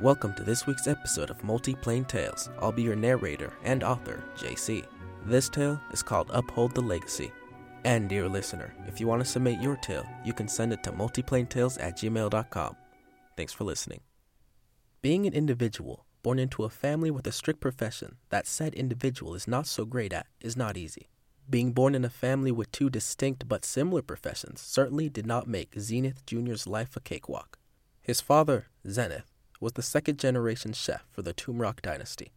[0.00, 2.50] Welcome to this week's episode of Multiplane Tales.
[2.60, 4.84] I'll be your narrator and author, JC.
[5.24, 7.30] This tale is called Uphold the Legacy.
[7.84, 10.90] And, dear listener, if you want to submit your tale, you can send it to
[10.90, 12.76] multiplanetales at gmail.com.
[13.36, 14.00] Thanks for listening.
[15.00, 19.46] Being an individual born into a family with a strict profession that said individual is
[19.46, 21.06] not so great at is not easy.
[21.48, 25.78] Being born in a family with two distinct but similar professions certainly did not make
[25.78, 27.58] Zenith Jr.'s life a cakewalk.
[28.02, 29.30] His father, Zenith,
[29.60, 32.32] was the second generation chef for the Tumrock dynasty.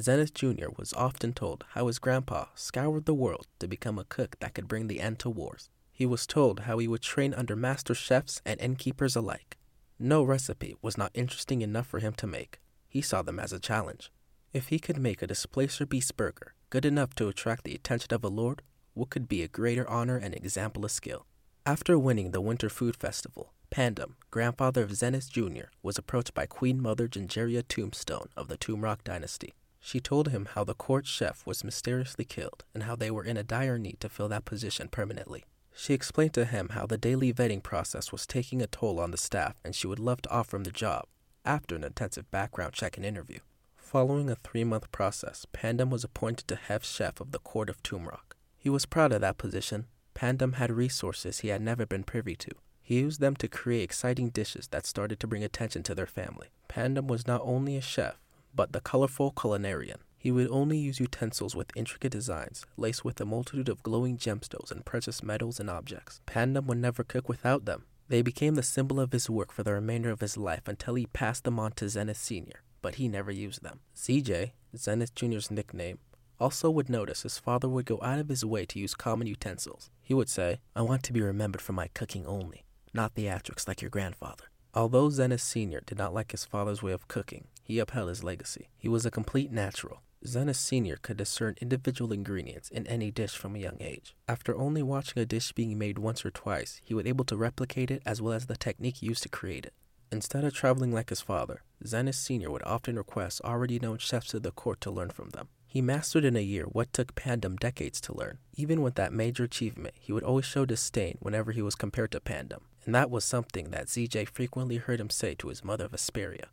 [0.00, 0.68] Zenith Jr.
[0.76, 4.68] was often told how his grandpa scoured the world to become a cook that could
[4.68, 5.70] bring the end to wars.
[5.92, 9.56] He was told how he would train under master chefs and innkeepers alike.
[9.98, 12.60] No recipe was not interesting enough for him to make.
[12.88, 14.12] He saw them as a challenge.
[14.52, 18.22] If he could make a displacer beast burger good enough to attract the attention of
[18.22, 18.62] a lord,
[18.94, 21.26] what could be a greater honor and example of skill?
[21.66, 26.80] After winning the Winter Food Festival, Pandem, grandfather of Zenith Jr., was approached by Queen
[26.80, 29.54] Mother Gingeria Tombstone of the Tumrock dynasty.
[29.80, 33.36] She told him how the court chef was mysteriously killed and how they were in
[33.36, 35.44] a dire need to fill that position permanently.
[35.72, 39.16] She explained to him how the daily vetting process was taking a toll on the
[39.16, 41.06] staff and she would love to offer him the job
[41.44, 43.38] after an intensive background check and interview.
[43.76, 47.82] Following a three month process, Pandem was appointed to head chef of the court of
[47.82, 48.34] Tumrock.
[48.56, 49.86] He was proud of that position.
[50.14, 52.50] Pandem had resources he had never been privy to,
[52.88, 56.48] he used them to create exciting dishes that started to bring attention to their family.
[56.70, 58.18] Pandem was not only a chef,
[58.54, 59.98] but the colorful culinarian.
[60.16, 64.70] He would only use utensils with intricate designs, laced with a multitude of glowing gemstones
[64.70, 66.22] and precious metals and objects.
[66.26, 67.84] Pandem would never cook without them.
[68.08, 71.04] They became the symbol of his work for the remainder of his life until he
[71.04, 73.80] passed them on to Zenith Sr., but he never used them.
[73.94, 75.98] ZJ, Zenith Jr.'s nickname,
[76.40, 79.90] also would notice his father would go out of his way to use common utensils.
[80.00, 82.64] He would say, I want to be remembered for my cooking only
[82.98, 84.46] not theatrics like your grandfather.
[84.74, 85.82] Although Zenith Sr.
[85.86, 88.70] did not like his father's way of cooking, he upheld his legacy.
[88.76, 90.02] He was a complete natural.
[90.26, 90.96] Zenith Sr.
[90.96, 94.16] could discern individual ingredients in any dish from a young age.
[94.26, 97.92] After only watching a dish being made once or twice, he was able to replicate
[97.92, 99.74] it as well as the technique used to create it.
[100.10, 102.50] Instead of traveling like his father, Zenith Sr.
[102.50, 105.46] would often request already known chefs of the court to learn from them.
[105.68, 108.38] He mastered in a year what took Pandem decades to learn.
[108.56, 112.20] Even with that major achievement, he would always show disdain whenever he was compared to
[112.20, 116.46] Pandem and that was something that ZJ frequently heard him say to his mother Vesperia.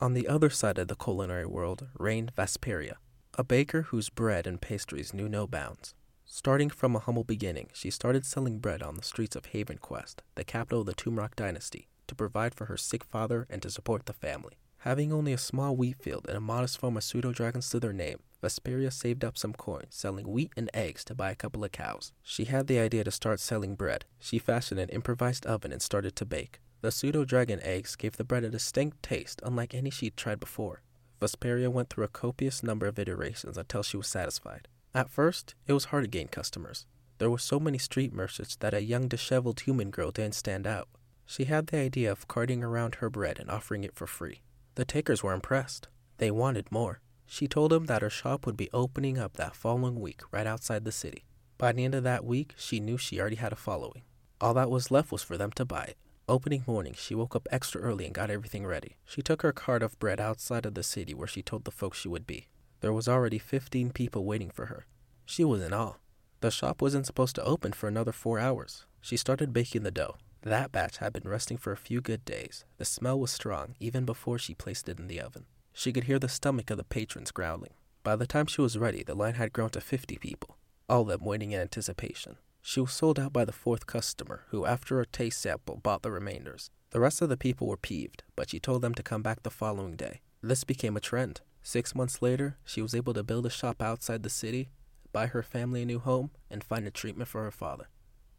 [0.00, 2.94] On the other side of the culinary world reigned Vesperia,
[3.36, 5.94] a baker whose bread and pastries knew no bounds.
[6.24, 10.22] Starting from a humble beginning, she started selling bread on the streets of Haven Quest,
[10.34, 14.06] the capital of the Tumrock dynasty, to provide for her sick father and to support
[14.06, 14.54] the family.
[14.82, 17.92] Having only a small wheat field and a modest farm of pseudo dragons to their
[17.92, 21.70] name, Vesperia saved up some coin, selling wheat and eggs to buy a couple of
[21.70, 22.12] cows.
[22.20, 24.06] She had the idea to start selling bread.
[24.18, 26.58] She fashioned an improvised oven and started to bake.
[26.80, 30.82] The pseudo dragon eggs gave the bread a distinct taste, unlike any she'd tried before.
[31.20, 34.66] Vesperia went through a copious number of iterations until she was satisfied.
[34.92, 36.86] At first, it was hard to gain customers.
[37.18, 40.88] There were so many street merchants that a young disheveled human girl didn't stand out.
[41.24, 44.42] She had the idea of carting around her bread and offering it for free.
[44.74, 45.88] The takers were impressed.
[46.18, 47.00] They wanted more.
[47.26, 50.84] She told him that her shop would be opening up that following week right outside
[50.84, 51.24] the city.
[51.58, 54.02] By the end of that week, she knew she already had a following.
[54.40, 55.96] All that was left was for them to buy it.
[56.28, 58.96] Opening morning, she woke up extra early and got everything ready.
[59.04, 61.98] She took her cart of bread outside of the city where she told the folks
[61.98, 62.48] she would be.
[62.80, 64.86] There was already 15 people waiting for her.
[65.26, 65.94] She was in awe.
[66.40, 68.86] The shop wasn't supposed to open for another four hours.
[69.00, 70.16] She started baking the dough.
[70.42, 72.64] That batch had been resting for a few good days.
[72.78, 75.46] The smell was strong even before she placed it in the oven.
[75.72, 77.74] She could hear the stomach of the patrons growling.
[78.02, 80.56] By the time she was ready, the line had grown to 50 people,
[80.88, 82.36] all of them waiting in anticipation.
[82.60, 86.10] She was sold out by the fourth customer, who, after a taste sample, bought the
[86.10, 86.70] remainders.
[86.90, 89.50] The rest of the people were peeved, but she told them to come back the
[89.50, 90.20] following day.
[90.42, 91.40] This became a trend.
[91.62, 94.70] Six months later, she was able to build a shop outside the city,
[95.12, 97.88] buy her family a new home, and find a treatment for her father.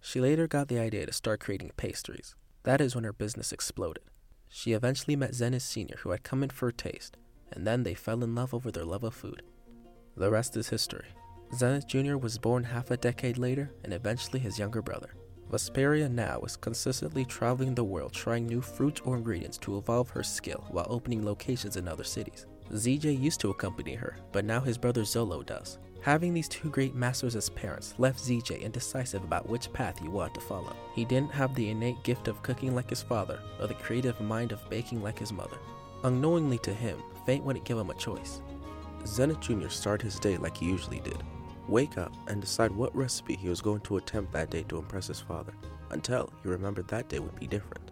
[0.06, 2.36] She later got the idea to start creating pastries.
[2.64, 4.04] That is when her business exploded.
[4.50, 7.16] She eventually met Zenith Sr., who had come in for a taste,
[7.54, 9.44] and then they fell in love over their love of food.
[10.18, 11.08] The rest is history.
[11.56, 12.18] Zenith Jr.
[12.18, 15.16] was born half a decade later, and eventually his younger brother.
[15.50, 20.24] Vesperia now is consistently traveling the world trying new fruits or ingredients to evolve her
[20.24, 22.46] skill while opening locations in other cities.
[22.74, 25.78] ZJ used to accompany her, but now his brother Zolo does.
[26.04, 30.34] Having these two great masters as parents left ZJ indecisive about which path he wanted
[30.34, 30.76] to follow.
[30.94, 34.52] He didn't have the innate gift of cooking like his father, or the creative mind
[34.52, 35.58] of baking like his mother.
[36.04, 38.42] Unknowingly to him, fate wouldn't give him a choice.
[39.08, 39.70] Zenith Jr.
[39.70, 41.24] started his day like he usually did
[41.70, 45.08] wake up and decide what recipe he was going to attempt that day to impress
[45.08, 45.54] his father,
[45.92, 47.92] until he remembered that day would be different.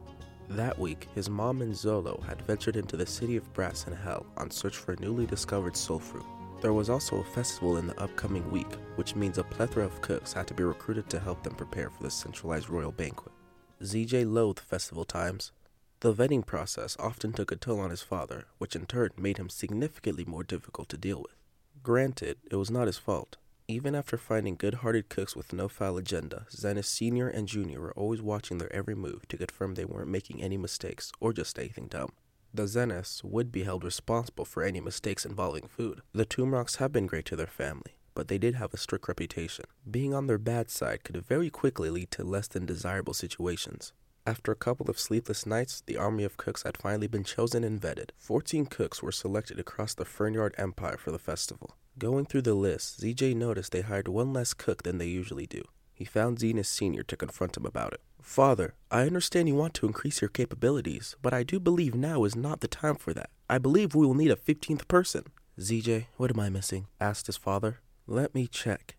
[0.50, 4.26] That week, his mom and Zolo had ventured into the city of Brass and Hell
[4.36, 6.26] on search for a newly discovered soul fruit.
[6.62, 10.32] There was also a festival in the upcoming week, which means a plethora of cooks
[10.32, 13.34] had to be recruited to help them prepare for the centralized royal banquet.
[13.82, 15.52] ZJ loathed festival times.
[16.02, 19.50] The vetting process often took a toll on his father, which in turn made him
[19.50, 21.36] significantly more difficult to deal with.
[21.82, 23.38] Granted, it was not his fault.
[23.68, 27.28] Even after finding good hearted cooks with no foul agenda, Zenith Sr.
[27.28, 27.80] and Jr.
[27.80, 31.58] were always watching their every move to confirm they weren't making any mistakes or just
[31.58, 32.12] anything dumb.
[32.54, 36.02] The Zeniths would be held responsible for any mistakes involving food.
[36.14, 39.66] The Tumrocks have been great to their family, but they did have a strict reputation.
[39.90, 43.94] Being on their bad side could very quickly lead to less than desirable situations.
[44.28, 47.80] After a couple of sleepless nights, the army of cooks had finally been chosen and
[47.80, 48.10] vetted.
[48.18, 51.78] Fourteen cooks were selected across the Fernyard Empire for the festival.
[51.98, 55.64] Going through the list, ZJ noticed they hired one less cook than they usually do.
[55.94, 57.04] He found Zenith Sr.
[57.04, 58.02] to confront him about it.
[58.22, 62.36] Father, I understand you want to increase your capabilities, but I do believe now is
[62.36, 63.30] not the time for that.
[63.50, 65.24] I believe we will need a 15th person.
[65.60, 66.88] ZJ, what am I missing?
[67.00, 67.82] asked his father.
[68.08, 68.96] Let me check.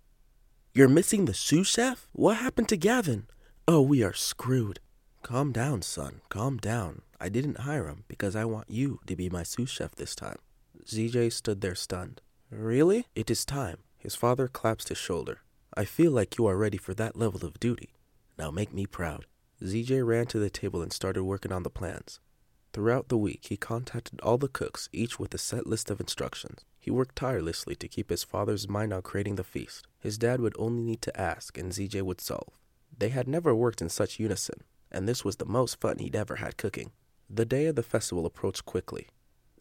[0.74, 2.08] You're missing the sous chef?
[2.12, 3.26] What happened to Gavin?
[3.66, 4.80] Oh, we are screwed.
[5.22, 6.20] Calm down, son.
[6.28, 7.02] Calm down.
[7.20, 10.38] I didn't hire him because I want you to be my sous chef this time.
[10.84, 12.20] ZJ stood there stunned.
[12.50, 13.06] Really?
[13.14, 13.78] It is time.
[13.96, 15.38] His father clasped his shoulder.
[15.74, 17.90] I feel like you are ready for that level of duty.
[18.42, 19.26] Now make me proud.
[19.62, 22.18] ZJ ran to the table and started working on the plans.
[22.72, 26.64] Throughout the week, he contacted all the cooks, each with a set list of instructions.
[26.80, 29.86] He worked tirelessly to keep his father's mind on creating the feast.
[30.00, 32.58] His dad would only need to ask, and ZJ would solve.
[32.98, 36.34] They had never worked in such unison, and this was the most fun he'd ever
[36.42, 36.90] had cooking.
[37.30, 39.06] The day of the festival approached quickly.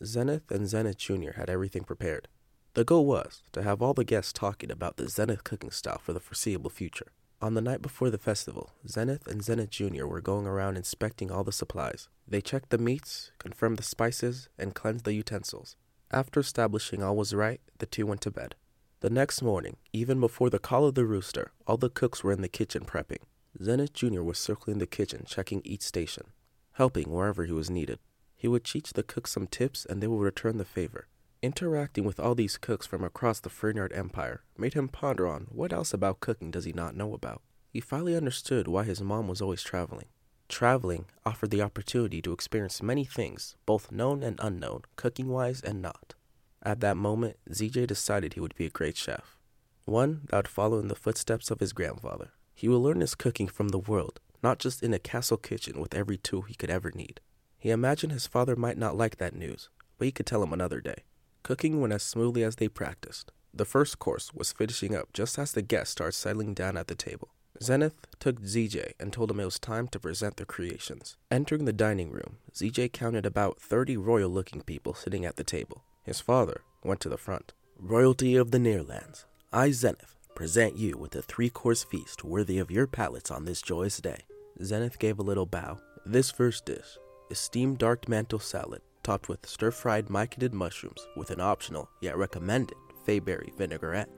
[0.04, 1.34] Zenith and Zenith Jr.
[1.36, 2.28] had everything prepared.
[2.74, 6.14] The goal was to have all the guests talking about the Zenith cooking style for
[6.14, 7.12] the foreseeable future.
[7.42, 10.06] On the night before the festival, Zenith and Zenith Jr.
[10.06, 12.08] were going around inspecting all the supplies.
[12.28, 15.76] They checked the meats, confirmed the spices, and cleansed the utensils.
[16.12, 18.54] After establishing all was right, the two went to bed.
[19.00, 22.44] The next morning, even before the call of the rooster, all the cooks were in
[22.44, 23.24] the kitchen prepping.
[23.60, 24.22] Zenith Jr.
[24.22, 26.26] was circling the kitchen, checking each station,
[26.74, 27.98] helping wherever he was needed.
[28.36, 31.08] He would teach the cooks some tips and they would return the favor.
[31.44, 35.74] Interacting with all these cooks from across the Fernyard Empire made him ponder on what
[35.74, 37.42] else about cooking does he not know about.
[37.68, 40.06] He finally understood why his mom was always traveling.
[40.50, 45.82] Traveling offered the opportunity to experience many things, both known and unknown, cooking wise and
[45.82, 46.14] not.
[46.62, 49.40] At that moment, ZJ decided he would be a great chef.
[49.86, 52.34] One that would follow in the footsteps of his grandfather.
[52.54, 55.96] He would learn his cooking from the world, not just in a castle kitchen with
[55.96, 57.20] every tool he could ever need.
[57.58, 60.82] He imagined his father might not like that news, but he could tell him another
[60.82, 61.04] day.
[61.44, 63.32] Cooking went as smoothly as they practiced.
[63.54, 66.96] The first course was finishing up just as the guests started settling down at the
[66.96, 67.30] table.
[67.62, 71.18] Zenith took ZJ and told him it was time to present their creations.
[71.30, 75.84] Entering the dining room, ZJ counted about 30 royal looking people sitting at the table.
[76.04, 77.54] His father went to the front.
[77.78, 82.72] Royalty of the Nearlands, I, Zenith, present you with a three course feast worthy of
[82.72, 84.26] your palates on this joyous day.
[84.64, 85.80] Zenith gave a little bow.
[86.06, 86.98] This first dish
[87.30, 92.76] is steamed dark mantle salad topped with stir-fried myconid mushrooms with an optional, yet recommended,
[93.06, 94.10] fayberry vinaigrette.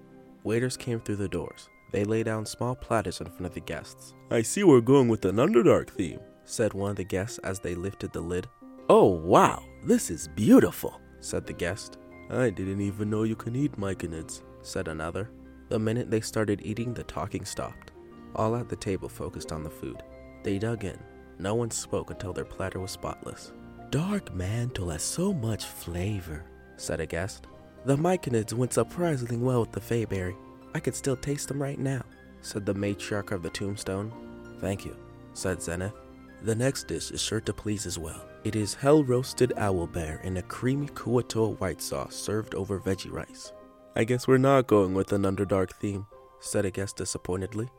[0.43, 1.69] Waiters came through the doors.
[1.91, 4.13] They laid down small platters in front of the guests.
[4.31, 7.75] I see we're going with an Underdark theme, said one of the guests as they
[7.75, 8.47] lifted the lid.
[8.89, 11.97] Oh, wow, this is beautiful, said the guest.
[12.29, 15.29] I didn't even know you can eat myconids, said another.
[15.69, 17.91] The minute they started eating, the talking stopped.
[18.35, 20.01] All at the table focused on the food.
[20.43, 20.99] They dug in.
[21.39, 23.53] No one spoke until their platter was spotless
[23.93, 26.43] dark mantle has so much flavor,
[26.77, 27.45] said a guest.
[27.85, 30.35] The myconids went surprisingly well with the fayberry.
[30.73, 32.01] I could still taste them right now,
[32.41, 34.11] said the matriarch of the tombstone.
[34.59, 34.97] Thank you,
[35.35, 35.93] said Zenith.
[36.41, 38.25] The next dish is sure to please as well.
[38.43, 43.53] It is hell roasted owlbear in a creamy kuato white sauce served over veggie rice.
[43.95, 46.07] I guess we're not going with an Underdark theme,
[46.39, 47.69] said a guest disappointedly.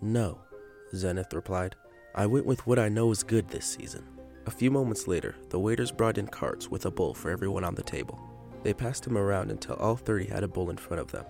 [0.00, 0.38] No,
[0.94, 1.74] Zenith replied.
[2.14, 4.15] I went with what I know is good this season.
[4.46, 7.74] A few moments later, the waiters brought in carts with a bowl for everyone on
[7.74, 8.20] the table.
[8.62, 11.24] They passed him around until all 30 had a bowl in front of them.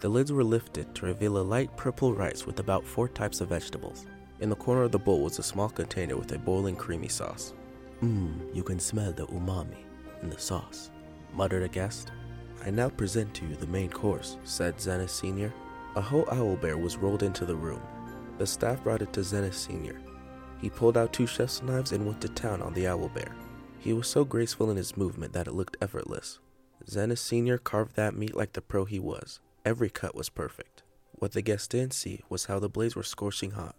[0.00, 3.48] The lids were lifted to reveal a light purple rice with about four types of
[3.48, 4.04] vegetables.
[4.40, 7.54] In the corner of the bowl was a small container with a boiling creamy sauce.
[8.02, 9.78] Mmm, you can smell the umami
[10.22, 10.90] in the sauce,
[11.32, 12.12] muttered a guest.
[12.66, 15.54] I now present to you the main course, said Zenith Sr.
[15.96, 17.80] A whole owl bear was rolled into the room.
[18.36, 19.98] The staff brought it to Zenith Sr.
[20.60, 23.34] He pulled out two chef's knives and went to town on the owl bear.
[23.78, 26.40] He was so graceful in his movement that it looked effortless.
[26.88, 27.58] Zenith Sr.
[27.58, 29.40] carved that meat like the pro he was.
[29.64, 30.82] Every cut was perfect.
[31.12, 33.76] What the guests didn't see was how the blades were scorching hot.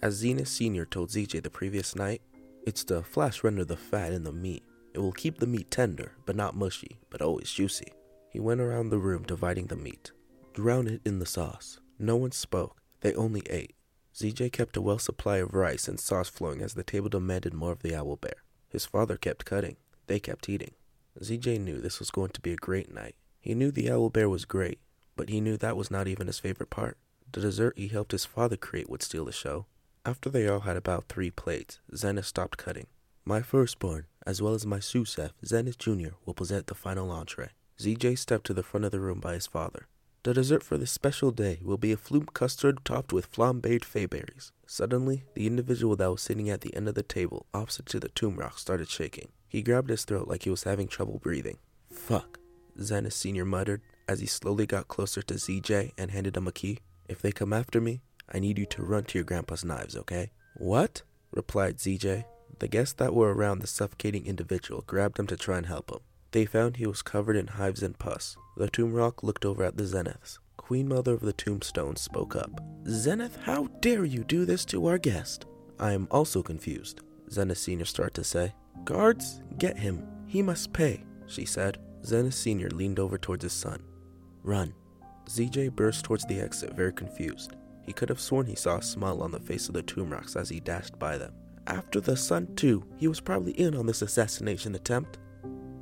[0.00, 0.84] As Zenith Sr.
[0.84, 2.22] told ZJ the previous night,
[2.66, 4.64] It's to flash render the fat in the meat.
[4.94, 7.92] It will keep the meat tender, but not mushy, but always juicy.
[8.30, 10.12] He went around the room dividing the meat.
[10.52, 11.80] Drown it in the sauce.
[11.98, 12.80] No one spoke.
[13.00, 13.74] They only ate.
[14.18, 17.70] ZJ kept a well supply of rice and sauce flowing as the table demanded more
[17.70, 18.42] of the owl bear.
[18.68, 19.76] His father kept cutting.
[20.08, 20.72] They kept eating.
[21.22, 23.14] ZJ knew this was going to be a great night.
[23.38, 24.80] He knew the owl bear was great,
[25.14, 26.98] but he knew that was not even his favorite part.
[27.30, 29.66] The dessert he helped his father create would steal the show.
[30.04, 32.88] After they all had about three plates, Zenith stopped cutting.
[33.24, 37.50] My firstborn, as well as my sous-chef, Zenith Jr., will present the final entree.
[37.78, 39.86] ZJ stepped to the front of the room by his father.
[40.24, 44.50] The dessert for this special day will be a flume custard topped with flambéed fayberries.
[44.66, 48.08] Suddenly, the individual that was sitting at the end of the table opposite to the
[48.08, 49.28] Tumrock started shaking.
[49.48, 51.58] He grabbed his throat like he was having trouble breathing.
[51.92, 52.38] Fuck,
[52.80, 53.44] Zenith Sr.
[53.44, 56.80] muttered as he slowly got closer to ZJ and handed him a key.
[57.08, 58.00] If they come after me,
[58.32, 60.32] I need you to run to your grandpa's knives, okay?
[60.56, 61.02] What?
[61.30, 62.24] replied ZJ.
[62.58, 66.00] The guests that were around the suffocating individual grabbed him to try and help him.
[66.32, 68.36] They found he was covered in hives and pus.
[68.56, 70.38] The Tumrock looked over at the Zeniths.
[70.56, 72.60] Queen Mother of the Tombstone spoke up.
[72.86, 75.46] Zenith, how dare you do this to our guest?
[75.78, 77.86] I am also confused, Zenith Sr.
[77.86, 78.54] started to say.
[78.84, 80.06] Guards, get him.
[80.26, 81.78] He must pay, she said.
[82.04, 82.68] Zenith Sr.
[82.70, 83.82] leaned over towards his son.
[84.42, 84.74] Run.
[85.26, 87.52] ZJ burst towards the exit, very confused.
[87.82, 90.50] He could have sworn he saw a smile on the face of the Tumrocks as
[90.50, 91.32] he dashed by them.
[91.66, 95.18] After the son, too, he was probably in on this assassination attempt.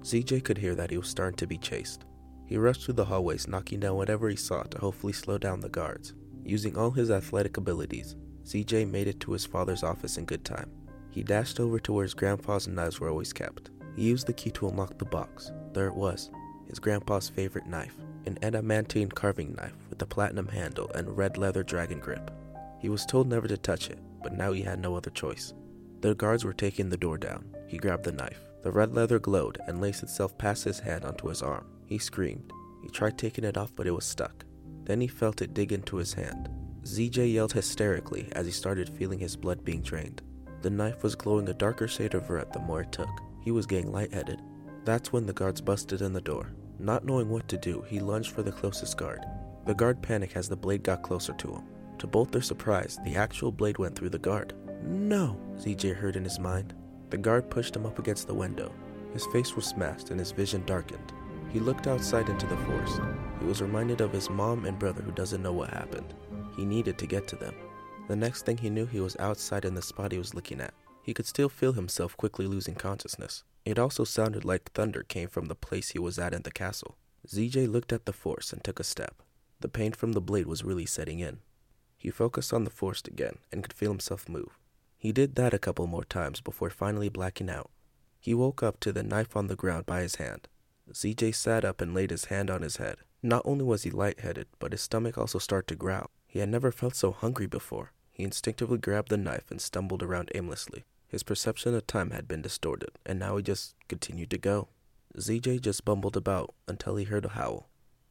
[0.06, 2.04] ZJ could hear that he was starting to be chased.
[2.44, 5.68] He rushed through the hallways, knocking down whatever he saw to hopefully slow down the
[5.68, 6.14] guards.
[6.44, 10.70] Using all his athletic abilities, ZJ made it to his father's office in good time.
[11.10, 13.70] He dashed over to where his grandpa's knives were always kept.
[13.96, 15.50] He used the key to unlock the box.
[15.72, 16.30] There it was,
[16.68, 17.96] his grandpa's favorite knife,
[18.26, 22.30] an adamantine carving knife with a platinum handle and red leather dragon grip.
[22.78, 25.52] He was told never to touch it, but now he had no other choice.
[26.00, 27.44] The guards were taking the door down.
[27.66, 28.38] He grabbed the knife.
[28.66, 31.64] The red leather glowed and laced itself past his hand onto his arm.
[31.86, 32.52] He screamed.
[32.82, 34.44] He tried taking it off, but it was stuck.
[34.82, 36.48] Then he felt it dig into his hand.
[36.82, 40.20] ZJ yelled hysterically as he started feeling his blood being drained.
[40.62, 43.08] The knife was glowing a darker shade of red the more it took.
[43.40, 44.42] He was getting lightheaded.
[44.84, 46.52] That's when the guards busted in the door.
[46.80, 49.24] Not knowing what to do, he lunged for the closest guard.
[49.64, 51.62] The guard panicked as the blade got closer to him.
[51.98, 54.54] To both their surprise, the actual blade went through the guard.
[54.82, 56.74] No, ZJ heard in his mind.
[57.10, 58.72] The guard pushed him up against the window.
[59.12, 61.12] His face was smashed and his vision darkened.
[61.52, 63.00] He looked outside into the forest.
[63.40, 66.14] He was reminded of his mom and brother who doesn't know what happened.
[66.56, 67.54] He needed to get to them.
[68.08, 70.74] The next thing he knew, he was outside in the spot he was looking at.
[71.02, 73.44] He could still feel himself quickly losing consciousness.
[73.64, 76.96] It also sounded like thunder came from the place he was at in the castle.
[77.26, 79.22] ZJ looked at the force and took a step.
[79.60, 81.38] The pain from the blade was really setting in.
[81.96, 84.58] He focused on the force again and could feel himself move.
[84.96, 87.70] He did that a couple more times before finally blacking out.
[88.18, 90.48] He woke up to the knife on the ground by his hand.
[90.92, 92.96] ZJ sat up and laid his hand on his head.
[93.22, 96.10] Not only was he lightheaded, but his stomach also started to growl.
[96.26, 97.92] He had never felt so hungry before.
[98.12, 100.84] He instinctively grabbed the knife and stumbled around aimlessly.
[101.08, 104.68] His perception of time had been distorted, and now he just continued to go.
[105.16, 107.68] ZJ just bumbled about until he heard a howl.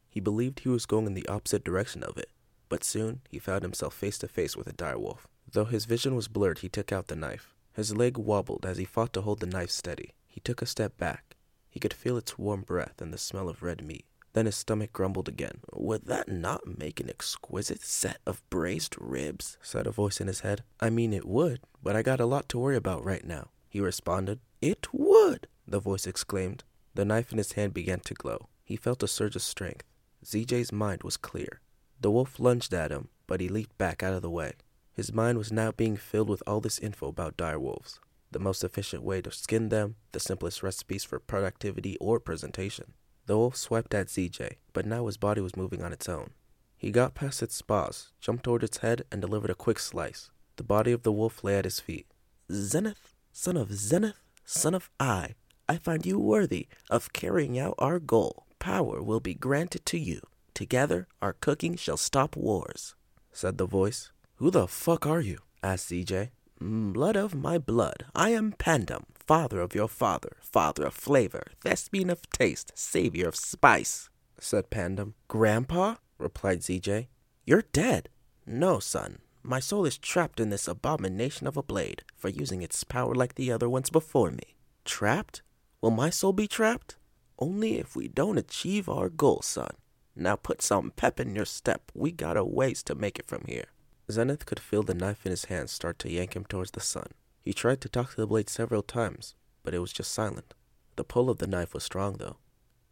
[0.10, 2.30] He believed he was going in the opposite direction of it,
[2.70, 5.28] but soon he found himself face to face with a direwolf.
[5.56, 7.54] Though his vision was blurred, he took out the knife.
[7.72, 10.14] His leg wobbled as he fought to hold the knife steady.
[10.28, 11.38] He took a step back.
[11.70, 14.04] He could feel its warm breath and the smell of red meat.
[14.34, 15.62] Then his stomach grumbled again.
[15.72, 19.58] Would that not make an exquisite set of braised ribs?
[19.62, 20.66] said a voice in his head.
[20.82, 23.80] I mean, it would, but I got a lot to worry about right now, he
[23.80, 24.40] responded.
[24.62, 26.66] It would, the voice exclaimed.
[26.96, 28.50] The knife in his hand began to glow.
[28.66, 29.86] He felt a surge of strength.
[30.26, 31.62] ZJ's mind was clear.
[32.02, 34.56] The wolf lunged at him, but he leaped back out of the way.
[34.96, 38.00] His mind was now being filled with all this info about direwolves
[38.36, 42.92] the most efficient way to skin them, the simplest recipes for productivity or presentation.
[43.28, 46.32] The wolf swiped at ZJ, but now his body was moving on its own.
[46.76, 50.32] He got past its paws, jumped toward its head, and delivered a quick slice.
[50.58, 52.08] The body of the wolf lay at his feet.
[52.52, 55.36] Zenith, son of Zenith, son of I,
[55.70, 58.46] I find you worthy of carrying out our goal.
[58.60, 60.20] Power will be granted to you.
[60.54, 62.96] Together, our cooking shall stop wars,
[63.32, 64.12] said the voice.
[64.38, 65.38] Who the fuck are you?
[65.64, 66.32] asked ZJ.
[66.62, 71.48] Mm, blood of my blood, I am Pandem, father of your father, father of flavor,
[71.62, 75.14] thespian of taste, savior of spice, said Pandem.
[75.30, 75.96] Grandpa?
[76.18, 77.08] replied ZJ.
[77.46, 78.10] You're dead.
[78.46, 79.20] No, son.
[79.42, 83.36] My soul is trapped in this abomination of a blade for using its power like
[83.36, 84.58] the other ones before me.
[84.84, 85.44] Trapped?
[85.80, 86.98] Will my soul be trapped?
[87.40, 89.76] Only if we don't achieve our goal, son.
[90.14, 91.90] Now put some pep in your step.
[91.94, 93.68] We got a ways to make it from here.
[94.12, 97.08] Zenith could feel the knife in his hand start to yank him towards the sun.
[97.42, 100.54] He tried to talk to the blade several times, but it was just silent.
[100.96, 102.38] The pull of the knife was strong, though.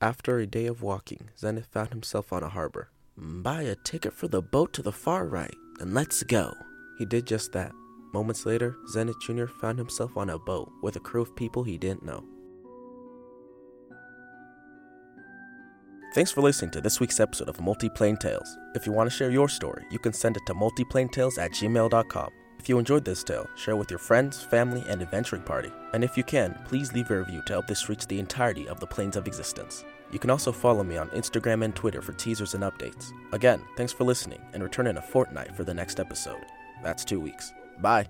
[0.02, 2.90] After a day of walking, Zenith found himself on a harbor.
[3.16, 6.54] Buy a ticket for the boat to the far right, and let's go.
[6.98, 7.72] He did just that.
[8.14, 9.46] Moments later, Zenith Jr.
[9.46, 12.24] found himself on a boat with a crew of people he didn't know.
[16.14, 18.60] Thanks for listening to this week's episode of Multiplane Tales.
[18.76, 22.30] If you want to share your story, you can send it to multiplanetales at gmail.com.
[22.60, 25.72] If you enjoyed this tale, share with your friends, family, and adventuring party.
[25.94, 28.80] And if you can, please leave a review to help this reach the entirety of
[28.80, 29.86] the planes of existence.
[30.12, 33.12] You can also follow me on Instagram and Twitter for teasers and updates.
[33.32, 36.46] Again, thanks for listening, and return in a fortnight for the next episode.
[36.84, 37.52] That's two weeks.
[37.80, 38.06] Bye.